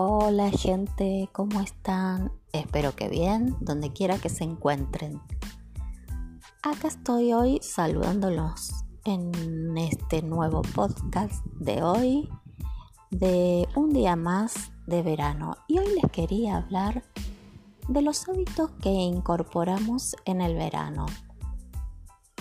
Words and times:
Hola 0.00 0.52
gente, 0.52 1.28
¿cómo 1.32 1.60
están? 1.60 2.30
Espero 2.52 2.94
que 2.94 3.08
bien, 3.08 3.56
donde 3.60 3.92
quiera 3.92 4.16
que 4.16 4.28
se 4.28 4.44
encuentren. 4.44 5.20
Acá 6.62 6.86
estoy 6.86 7.32
hoy 7.32 7.58
saludándolos 7.62 8.84
en 9.04 9.76
este 9.76 10.22
nuevo 10.22 10.62
podcast 10.62 11.44
de 11.46 11.82
hoy, 11.82 12.30
de 13.10 13.66
un 13.74 13.92
día 13.92 14.14
más 14.14 14.70
de 14.86 15.02
verano. 15.02 15.56
Y 15.66 15.80
hoy 15.80 15.88
les 16.00 16.12
quería 16.12 16.58
hablar 16.58 17.02
de 17.88 18.00
los 18.00 18.28
hábitos 18.28 18.70
que 18.80 18.90
incorporamos 18.90 20.14
en 20.26 20.42
el 20.42 20.54
verano. 20.54 21.06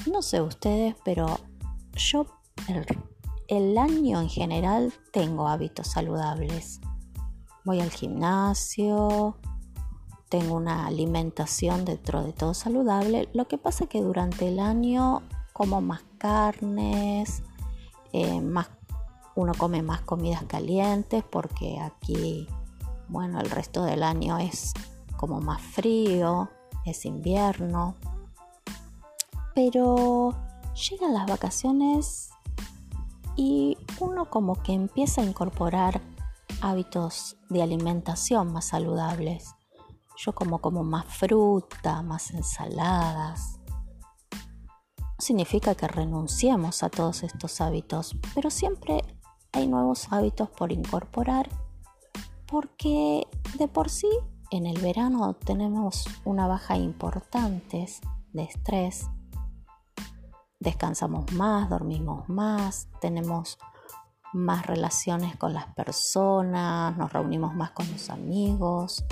No 0.06 0.22
sé 0.22 0.42
ustedes, 0.42 0.96
pero 1.04 1.40
yo 1.96 2.28
el, 3.48 3.78
año 3.80 4.22
en 4.22 4.30
general 4.30 4.94
tengo 5.12 5.48
hábitos 5.48 5.88
saludables. 5.88 6.82
Voy 7.68 7.82
al 7.82 7.90
gimnasio, 7.90 9.36
tengo 10.30 10.56
una 10.56 10.88
alimentación 10.88 11.84
dentro 11.84 12.24
de 12.24 12.32
todo 12.32 12.54
saludable. 12.54 13.28
Lo 13.34 13.50
que 13.50 13.58
pasa 13.58 13.84
es 13.84 13.90
que 13.90 14.02
durante 14.02 14.48
el 14.48 14.62
año 14.62 15.22
como 15.52 15.82
más 15.82 16.02
carnes, 16.18 17.44
eh, 18.14 18.40
más, 18.40 18.70
uno 19.36 19.52
come 19.58 19.82
más 19.82 20.00
comidas 20.00 20.44
calientes 20.44 21.26
porque 21.30 21.78
aquí, 21.82 22.48
bueno, 23.10 23.42
el 23.42 23.50
resto 23.50 23.84
del 23.84 24.02
año 24.02 24.38
es 24.38 24.72
como 25.18 25.42
más 25.42 25.62
frío, 25.62 26.50
es 26.86 27.06
invierno. 27.06 27.96
Pero 29.54 30.34
llegan 30.90 31.14
las 31.14 31.26
vacaciones 31.26 32.30
y 33.36 33.78
uno 34.00 34.30
como 34.30 34.56
que 34.64 34.72
empieza 34.72 35.20
a 35.20 35.26
incorporar 35.26 36.00
hábitos 36.62 37.38
de 37.50 37.62
alimentación 37.62 38.52
más 38.52 38.66
saludables. 38.66 39.56
Yo 40.18 40.34
como 40.34 40.60
como 40.60 40.84
más 40.84 41.06
fruta, 41.06 42.02
más 42.02 42.32
ensaladas. 42.32 43.60
No 45.00 45.20
significa 45.20 45.76
que 45.76 45.88
renunciemos 45.88 46.84
a 46.84 46.90
todos 46.90 47.24
estos 47.24 47.62
hábitos, 47.62 48.16
pero 48.34 48.50
siempre 48.50 49.04
hay 49.52 49.68
nuevos 49.68 50.08
hábitos 50.12 50.50
por 50.50 50.72
incorporar 50.72 51.50
porque 52.46 53.28
de 53.58 53.68
por 53.68 53.90
sí 53.90 54.10
en 54.52 54.66
el 54.66 54.80
verano 54.80 55.34
tenemos 55.34 56.06
una 56.24 56.48
baja 56.48 56.78
importante 56.78 57.88
de 58.34 58.44
estrés 58.44 59.08
descansamos 60.60 61.32
más, 61.34 61.70
dormimos 61.70 62.28
más, 62.30 62.90
tenemos 63.00 63.58
más 64.34 64.66
relaciones 64.66 65.36
con 65.38 65.54
las 65.54 65.68
personas, 65.74 66.96
nos 66.98 67.12
reunimos 67.12 67.56
más 67.56 67.72
con 67.72 67.90
los 67.92 68.10
amigos, 68.10 69.06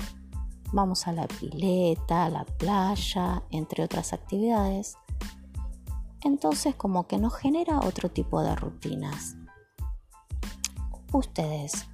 vamos 0.72 1.06
a 1.06 1.12
la 1.12 1.26
pileta, 1.26 2.26
a 2.26 2.30
la 2.30 2.44
playa, 2.44 3.42
entre 3.50 3.84
otras 3.84 4.12
actividades. 4.12 4.96
Entonces 6.22 6.74
como 6.74 7.06
que 7.06 7.18
nos 7.18 7.34
genera 7.34 7.80
otro 7.80 8.10
tipo 8.10 8.42
de 8.42 8.54
rutinas. 8.56 9.36
Ustedes 11.12 11.86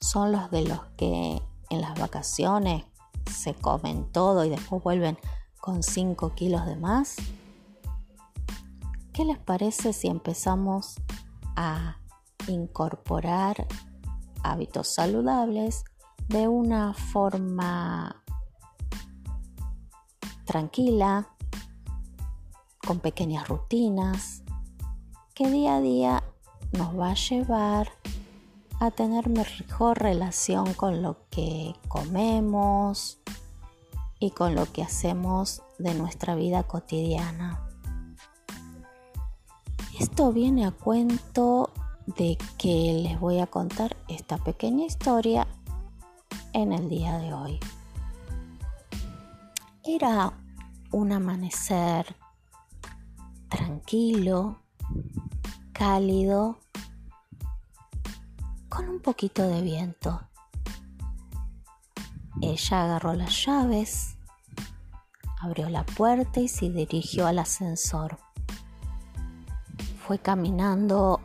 son 0.00 0.32
los 0.32 0.50
de 0.50 0.62
los 0.62 0.80
que 0.96 1.42
en 1.70 1.80
las 1.80 1.98
vacaciones 1.98 2.84
se 3.30 3.54
comen 3.54 4.10
todo 4.12 4.44
y 4.44 4.50
después 4.50 4.82
vuelven 4.82 5.18
con 5.60 5.82
5 5.82 6.34
kilos 6.34 6.64
de 6.66 6.76
más. 6.76 7.16
¿Qué 9.12 9.24
les 9.24 9.38
parece 9.38 9.92
si 9.92 10.08
empezamos 10.08 10.96
a 11.56 11.96
incorporar 12.48 13.66
hábitos 14.42 14.88
saludables 14.88 15.84
de 16.28 16.48
una 16.48 16.94
forma 16.94 18.22
tranquila, 20.44 21.28
con 22.86 23.00
pequeñas 23.00 23.48
rutinas, 23.48 24.42
que 25.34 25.50
día 25.50 25.76
a 25.76 25.80
día 25.80 26.24
nos 26.72 26.98
va 26.98 27.10
a 27.10 27.14
llevar 27.14 27.92
a 28.80 28.90
tener 28.90 29.28
mejor 29.28 29.98
relación 29.98 30.72
con 30.74 31.02
lo 31.02 31.28
que 31.30 31.74
comemos 31.88 33.18
y 34.20 34.30
con 34.30 34.54
lo 34.54 34.70
que 34.72 34.82
hacemos 34.82 35.62
de 35.78 35.94
nuestra 35.94 36.34
vida 36.34 36.62
cotidiana. 36.62 37.64
Esto 39.98 40.32
viene 40.32 40.64
a 40.64 40.70
cuento 40.70 41.72
de 42.16 42.38
que 42.56 43.00
les 43.02 43.20
voy 43.20 43.40
a 43.40 43.46
contar 43.46 43.96
esta 44.08 44.38
pequeña 44.38 44.86
historia 44.86 45.46
en 46.52 46.72
el 46.72 46.88
día 46.88 47.18
de 47.18 47.32
hoy. 47.32 47.60
Era 49.84 50.32
un 50.90 51.12
amanecer 51.12 52.16
tranquilo, 53.48 54.62
cálido, 55.72 56.58
con 58.68 58.88
un 58.88 59.00
poquito 59.00 59.46
de 59.46 59.62
viento. 59.62 60.20
Ella 62.40 62.84
agarró 62.84 63.14
las 63.14 63.44
llaves, 63.44 64.16
abrió 65.40 65.68
la 65.68 65.84
puerta 65.84 66.40
y 66.40 66.48
se 66.48 66.70
dirigió 66.70 67.26
al 67.26 67.38
ascensor 67.38 68.18
fue 70.08 70.18
caminando 70.18 71.20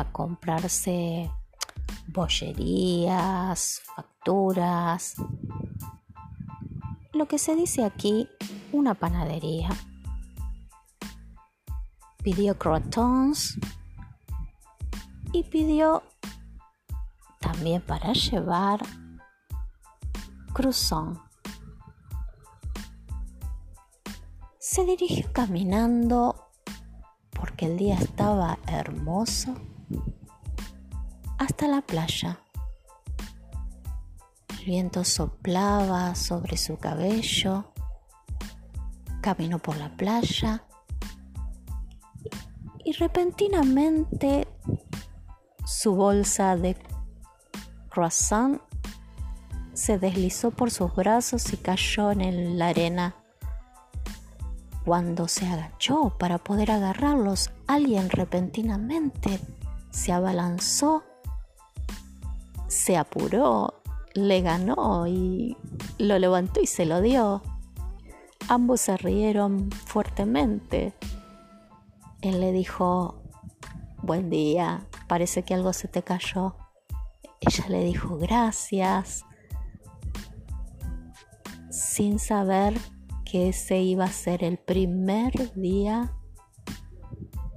a 0.00 0.12
comprarse 0.12 1.30
bollerías, 2.08 3.82
facturas, 3.94 5.14
lo 7.12 7.26
que 7.26 7.38
se 7.38 7.56
dice 7.56 7.84
aquí 7.84 8.28
una 8.72 8.94
panadería. 8.94 9.70
Pidió 12.22 12.58
crotons 12.58 13.58
y 15.32 15.44
pidió 15.44 16.02
también 17.40 17.80
para 17.82 18.12
llevar 18.12 18.80
cruzón. 20.52 21.22
Se 24.58 24.84
dirigió 24.84 25.32
caminando 25.32 26.50
porque 27.30 27.66
el 27.66 27.76
día 27.76 27.94
estaba 27.94 28.58
hermoso, 28.66 29.54
hasta 31.38 31.68
la 31.68 31.82
playa. 31.82 32.40
El 34.58 34.64
viento 34.64 35.04
soplaba 35.04 36.14
sobre 36.14 36.56
su 36.56 36.78
cabello, 36.78 37.72
caminó 39.20 39.58
por 39.58 39.76
la 39.76 39.96
playa. 39.96 40.64
Y 42.84 42.92
repentinamente 42.92 44.46
su 45.64 45.94
bolsa 45.94 46.56
de 46.56 46.76
croissant 47.90 48.60
se 49.72 49.98
deslizó 49.98 50.50
por 50.50 50.70
sus 50.70 50.94
brazos 50.94 51.52
y 51.52 51.56
cayó 51.56 52.12
en 52.12 52.58
la 52.58 52.68
arena. 52.68 53.14
Cuando 54.84 55.26
se 55.26 55.46
agachó 55.46 56.16
para 56.16 56.38
poder 56.38 56.70
agarrarlos, 56.70 57.50
alguien 57.66 58.08
repentinamente 58.08 59.40
se 59.96 60.12
abalanzó, 60.12 61.04
se 62.68 62.98
apuró, 62.98 63.80
le 64.12 64.42
ganó 64.42 65.06
y 65.06 65.56
lo 65.96 66.18
levantó 66.18 66.60
y 66.60 66.66
se 66.66 66.84
lo 66.84 67.00
dio. 67.00 67.42
Ambos 68.46 68.82
se 68.82 68.98
rieron 68.98 69.70
fuertemente. 69.70 70.92
Él 72.20 72.40
le 72.40 72.52
dijo, 72.52 73.22
buen 74.02 74.28
día, 74.28 74.86
parece 75.08 75.44
que 75.44 75.54
algo 75.54 75.72
se 75.72 75.88
te 75.88 76.02
cayó. 76.02 76.56
Ella 77.40 77.64
le 77.70 77.82
dijo, 77.82 78.18
gracias, 78.18 79.24
sin 81.70 82.18
saber 82.18 82.78
que 83.24 83.48
ese 83.48 83.78
iba 83.78 84.04
a 84.04 84.12
ser 84.12 84.44
el 84.44 84.58
primer 84.58 85.54
día 85.54 86.12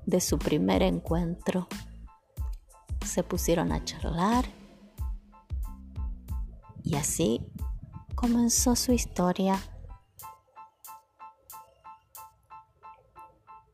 de 0.06 0.21
su 0.21 0.39
primer 0.39 0.83
encuentro. 0.83 1.68
Se 3.09 3.23
pusieron 3.23 3.71
a 3.71 3.83
charlar 3.83 4.45
y 6.83 6.95
así 6.95 7.41
comenzó 8.13 8.75
su 8.75 8.91
historia. 8.91 9.59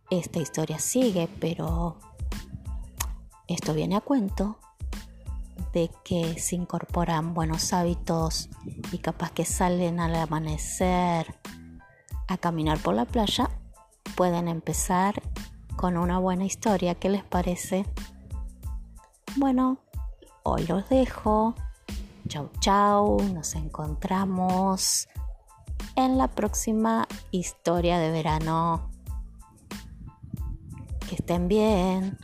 Esta 0.09 0.39
historia 0.39 0.79
sigue, 0.79 1.27
pero 1.41 1.99
esto 3.49 3.73
viene 3.73 3.97
a 3.97 4.01
cuento 4.01 4.57
de 5.73 5.91
que 6.05 6.39
se 6.39 6.55
incorporan 6.55 7.33
buenos 7.33 7.73
hábitos 7.73 8.49
y 8.93 8.99
capaz 8.99 9.31
que 9.31 9.43
salen 9.43 9.99
al 9.99 10.15
amanecer 10.15 11.37
a 12.29 12.37
caminar 12.37 12.79
por 12.79 12.95
la 12.95 13.03
playa, 13.03 13.49
pueden 14.15 14.47
empezar 14.47 15.21
con 15.75 15.97
una 15.97 16.19
buena 16.19 16.45
historia. 16.45 16.95
¿Qué 16.95 17.09
les 17.09 17.25
parece? 17.25 17.85
Bueno, 19.37 19.79
hoy 20.43 20.65
los 20.65 20.87
dejo. 20.87 21.55
Chau, 22.29 22.49
chau. 22.61 23.21
Nos 23.33 23.53
encontramos 23.55 25.09
en 25.97 26.17
la 26.17 26.29
próxima 26.29 27.05
historia 27.31 27.99
de 27.99 28.11
verano. 28.11 28.89
Que 31.09 31.15
estén 31.15 31.49
bien. 31.49 32.17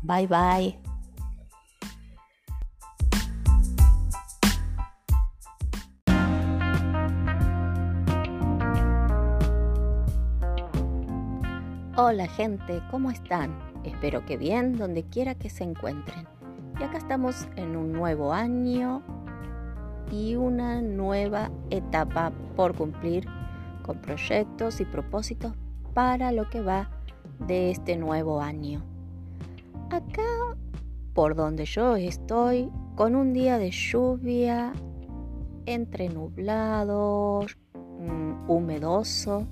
Bye 0.00 0.26
bye. 0.26 0.78
Hola 11.96 12.26
gente, 12.28 12.82
¿cómo 12.90 13.10
están? 13.10 13.73
Espero 13.84 14.24
que 14.24 14.36
bien 14.36 14.76
donde 14.76 15.04
quiera 15.04 15.34
que 15.34 15.50
se 15.50 15.64
encuentren. 15.64 16.26
Y 16.80 16.82
acá 16.82 16.98
estamos 16.98 17.48
en 17.56 17.76
un 17.76 17.92
nuevo 17.92 18.32
año 18.32 19.02
y 20.10 20.34
una 20.34 20.80
nueva 20.82 21.50
etapa 21.70 22.32
por 22.56 22.74
cumplir 22.74 23.26
con 23.82 24.00
proyectos 24.00 24.80
y 24.80 24.84
propósitos 24.84 25.52
para 25.92 26.32
lo 26.32 26.48
que 26.50 26.60
va 26.60 26.90
de 27.46 27.70
este 27.70 27.96
nuevo 27.96 28.40
año. 28.40 28.82
Acá, 29.90 30.56
por 31.12 31.34
donde 31.34 31.64
yo 31.66 31.96
estoy, 31.96 32.70
con 32.96 33.14
un 33.14 33.32
día 33.32 33.58
de 33.58 33.70
lluvia, 33.70 34.72
entre 35.66 36.08
nublados, 36.08 37.56
mm, 37.74 38.50
humedoso, 38.50 39.46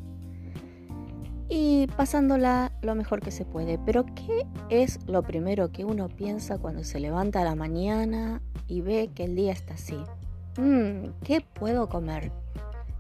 y 1.55 1.87
pasándola 1.99 2.73
lo 2.81 2.95
mejor 2.95 3.21
que 3.21 3.31
se 3.31 3.45
puede. 3.45 3.79
Pero 3.85 4.07
¿qué 4.07 4.47
es 4.71 4.99
lo 5.07 5.23
primero 5.23 5.71
que 5.71 5.85
uno 5.85 6.09
piensa 6.09 6.57
cuando 6.57 6.83
se 6.83 6.99
levanta 6.99 7.43
a 7.43 7.45
la 7.45 7.55
mañana 7.55 8.41
y 8.69 8.81
ve 8.81 9.11
que 9.15 9.25
el 9.25 9.37
día 9.37 9.53
está 9.53 9.75
así? 9.75 9.99
Mm, 10.57 11.11
¿Qué 11.23 11.43
puedo 11.43 11.91
comer? 11.91 12.33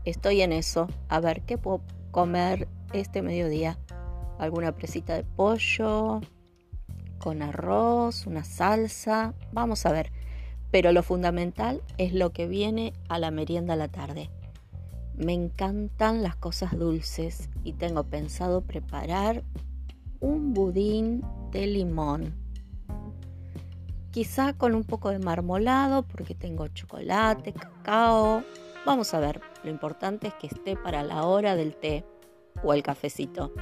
Estoy 0.04 0.42
en 0.42 0.52
eso. 0.52 0.86
A 1.08 1.18
ver, 1.20 1.40
¿qué 1.42 1.56
puedo 1.56 1.80
comer 2.10 2.68
este 2.92 3.22
mediodía? 3.22 3.78
¿Alguna 4.38 4.72
presita 4.72 5.14
de 5.14 5.24
pollo? 5.24 6.20
¿Con 7.20 7.40
arroz? 7.40 8.26
¿Una 8.26 8.44
salsa? 8.44 9.32
Vamos 9.52 9.86
a 9.86 9.92
ver. 9.92 10.12
Pero 10.70 10.92
lo 10.92 11.02
fundamental 11.02 11.80
es 11.96 12.12
lo 12.12 12.34
que 12.34 12.46
viene 12.46 12.92
a 13.08 13.18
la 13.18 13.30
merienda 13.30 13.72
a 13.72 13.76
la 13.76 13.88
tarde. 13.88 14.28
Me 15.16 15.34
encantan 15.34 16.22
las 16.22 16.36
cosas 16.36 16.78
dulces 16.78 17.50
y 17.64 17.74
tengo 17.74 18.04
pensado 18.04 18.62
preparar 18.62 19.44
un 20.20 20.54
budín 20.54 21.22
de 21.50 21.66
limón. 21.66 22.34
Quizá 24.10 24.52
con 24.52 24.74
un 24.74 24.84
poco 24.84 25.10
de 25.10 25.18
marmolado 25.18 26.02
porque 26.02 26.34
tengo 26.34 26.68
chocolate, 26.68 27.52
cacao. 27.52 28.42
Vamos 28.86 29.12
a 29.14 29.20
ver, 29.20 29.40
lo 29.64 29.70
importante 29.70 30.28
es 30.28 30.34
que 30.34 30.46
esté 30.46 30.76
para 30.76 31.02
la 31.02 31.24
hora 31.24 31.56
del 31.56 31.76
té 31.76 32.04
o 32.62 32.72
el 32.74 32.82
cafecito. 32.82 33.52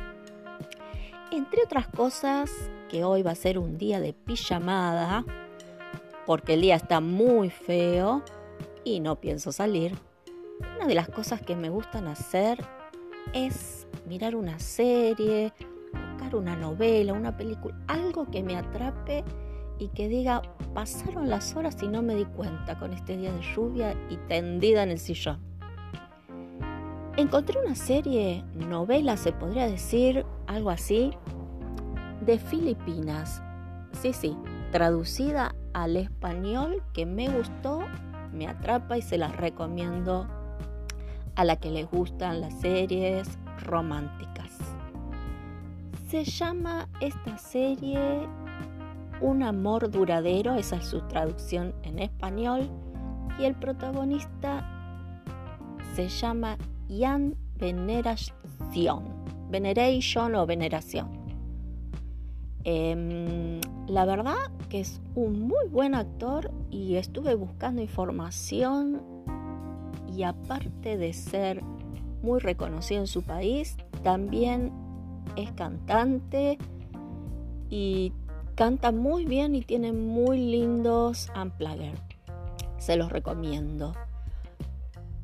Entre 1.33 1.63
otras 1.63 1.87
cosas, 1.89 2.51
que 2.89 3.05
hoy 3.05 3.23
va 3.23 3.31
a 3.31 3.37
ser 3.37 3.59
un 3.59 3.79
día 3.79 4.01
de 4.01 4.13
pijamada, 4.13 5.25
porque 6.27 6.55
el 6.55 6.63
día 6.63 6.77
está 6.77 7.01
muy 7.01 7.51
feo 7.51 8.23
y 8.85 9.01
no 9.01 9.21
pienso 9.21 9.53
salir. 9.53 9.97
Una 10.81 10.89
de 10.89 10.95
las 10.95 11.11
cosas 11.11 11.43
que 11.43 11.57
me 11.57 11.69
gustan 11.69 12.09
hacer 12.09 12.59
es 13.35 13.87
mirar 14.09 14.35
una 14.35 14.59
serie, 14.59 15.53
buscar 15.93 16.35
una 16.35 16.57
novela, 16.57 17.13
una 17.13 17.37
película, 17.37 17.77
algo 17.87 18.31
que 18.31 18.43
me 18.43 18.57
atrape 18.57 19.23
y 19.79 19.89
que 19.89 20.09
diga, 20.09 20.41
pasaron 20.73 21.29
las 21.29 21.55
horas 21.55 21.77
y 21.83 21.89
no 21.89 22.01
me 22.01 22.15
di 22.15 22.25
cuenta 22.25 22.79
con 22.79 22.95
este 22.95 23.19
día 23.19 23.31
de 23.31 23.43
lluvia 23.43 23.95
y 24.09 24.17
tendida 24.27 24.83
en 24.83 24.93
el 24.93 24.99
sillón. 24.99 25.39
Encontré 27.19 27.61
una 27.61 27.75
serie, 27.75 28.43
novela 28.55 29.19
se 29.19 29.33
podría 29.33 29.67
decir, 29.67 30.25
algo 30.47 30.71
así, 30.71 31.13
de 32.25 32.39
Filipinas. 32.39 33.43
Sí, 34.01 34.15
sí, 34.15 34.35
traducida 34.73 35.55
al 35.75 35.99
español 35.99 36.83
que 36.95 37.05
me 37.05 37.29
gustó, 37.29 37.83
me 38.33 38.49
atrapa 38.49 38.97
y 38.97 39.03
se 39.03 39.19
las 39.19 39.37
recomiendo 39.37 40.40
a 41.41 41.45
la 41.45 41.57
que 41.57 41.71
les 41.71 41.91
gustan 41.91 42.43
las 42.43 42.53
series 42.61 43.27
románticas. 43.65 44.59
Se 46.11 46.23
llama 46.23 46.87
esta 47.01 47.39
serie 47.39 48.29
Un 49.23 49.43
amor 49.43 49.91
duradero, 49.91 50.57
esa 50.57 50.77
es 50.77 50.85
su 50.85 51.01
traducción 51.09 51.75
en 51.83 51.99
español, 51.99 52.69
y 53.39 53.45
el 53.45 53.55
protagonista 53.55 54.69
se 55.97 56.11
llama 56.11 56.59
Ian 56.91 57.35
Veneración, 57.57 59.05
Veneration 59.49 60.35
o 60.35 60.45
Veneración. 60.45 61.09
Em, 62.65 63.63
la 63.89 64.05
verdad 64.05 64.37
que 64.69 64.81
es 64.81 65.01
un 65.15 65.49
muy 65.49 65.69
buen 65.71 65.95
actor 65.95 66.51
y 66.71 66.97
estuve 66.97 67.35
buscando 67.35 67.81
información 67.81 69.20
y 70.21 70.23
aparte 70.23 70.99
de 70.99 71.15
ser 71.15 71.63
muy 72.23 72.41
reconocido 72.41 73.01
en 73.01 73.07
su 73.07 73.23
país, 73.23 73.79
también 74.03 74.71
es 75.35 75.51
cantante 75.53 76.59
y 77.71 78.13
canta 78.55 78.93
muy 78.93 79.25
bien 79.25 79.55
y 79.55 79.63
tiene 79.63 79.95
muy 79.95 80.37
lindos 80.37 81.33
unpluggers. 81.35 82.03
Se 82.77 82.97
los 82.97 83.11
recomiendo. 83.11 83.95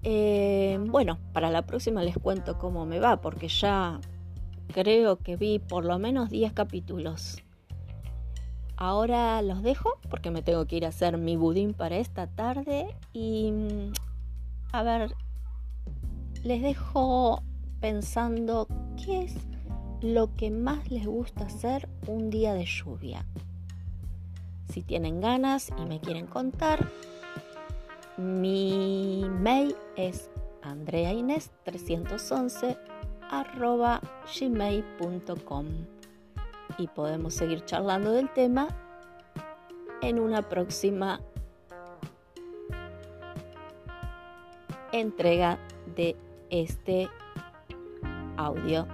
Eh, 0.03 0.79
bueno, 0.87 1.19
para 1.35 1.51
la 1.51 1.61
próxima 1.61 2.03
les 2.03 2.17
cuento 2.17 2.57
cómo 2.57 2.87
me 2.87 2.99
va, 2.99 3.21
porque 3.21 3.49
ya 3.49 4.01
creo 4.73 5.19
que 5.19 5.37
vi 5.37 5.59
por 5.59 5.85
lo 5.85 5.99
menos 5.99 6.31
10 6.31 6.55
capítulos. 6.55 7.43
Ahora 8.79 9.43
los 9.43 9.63
dejo 9.63 9.99
porque 10.09 10.31
me 10.31 10.41
tengo 10.41 10.65
que 10.65 10.77
ir 10.77 10.87
a 10.87 10.89
hacer 10.89 11.19
mi 11.19 11.37
budín 11.37 11.75
para 11.75 11.99
esta 11.99 12.29
tarde 12.29 12.97
y 13.13 13.53
a 14.73 14.83
ver, 14.83 15.15
les 16.43 16.63
dejo 16.63 17.43
pensando 17.81 18.67
qué 19.03 19.25
es 19.25 19.35
lo 20.01 20.35
que 20.37 20.51
más 20.51 20.91
les 20.91 21.07
gusta 21.07 21.45
hacer 21.45 21.89
un 22.07 22.31
día 22.31 22.55
de 22.55 22.65
lluvia. 22.65 23.27
Si 24.69 24.81
tienen 24.83 25.21
ganas 25.21 25.71
y 25.79 25.85
me 25.87 26.01
quieren 26.01 26.27
contar, 26.27 26.91
mi 28.17 29.25
mail 29.41 29.77
es 29.97 30.31
andreaines311 30.63 32.79
arroba 33.31 34.01
gmail.com 34.39 35.67
y 36.79 36.89
podemos 36.89 37.35
seguir 37.35 37.65
charlando 37.65 38.13
del 38.13 38.31
tema 38.33 38.69
en 40.03 40.21
una 40.21 40.43
próxima 40.43 41.21
entrega 45.01 45.59
de 45.95 46.17
este 46.51 47.09
audio. 48.37 48.87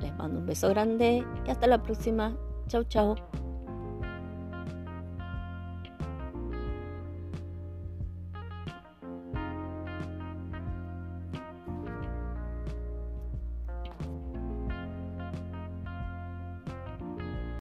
Les 0.00 0.14
mando 0.16 0.40
un 0.40 0.46
beso 0.46 0.68
grande 0.68 1.24
y 1.46 1.50
hasta 1.50 1.66
la 1.66 1.82
próxima. 1.82 2.36
Chau, 2.68 2.84
chau. 2.84 3.16